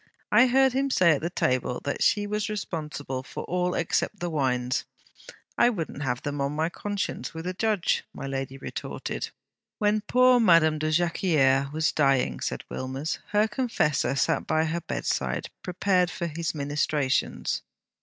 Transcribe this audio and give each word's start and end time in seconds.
I 0.31 0.47
heard 0.47 0.73
him 0.73 0.89
say 0.89 1.11
at 1.11 1.35
table 1.35 1.79
that 1.83 2.01
she 2.01 2.25
was 2.25 2.49
responsible 2.49 3.21
for 3.21 3.43
all 3.43 3.75
except 3.75 4.19
the 4.19 4.31
wines. 4.31 4.83
"I 5.59 5.69
wouldn't 5.69 6.01
have 6.01 6.23
them 6.23 6.41
on 6.41 6.53
my 6.53 6.69
conscience, 6.69 7.35
with 7.35 7.45
a 7.45 7.53
Judge!" 7.53 8.03
my 8.11 8.25
lady 8.25 8.57
retorted.' 8.57 9.29
'When 9.77 10.01
poor 10.01 10.39
Madame 10.39 10.79
de 10.79 10.89
Jacquieres 10.89 11.71
was 11.71 11.91
dying,' 11.91 12.39
said 12.39 12.63
Wilmers, 12.67 13.19
'her 13.27 13.47
confessor 13.47 14.15
sat 14.15 14.47
by 14.47 14.65
her 14.65 14.81
bedside, 14.81 15.51
prepared 15.61 16.09
for 16.09 16.25
his 16.25 16.55
ministrations. 16.55 17.61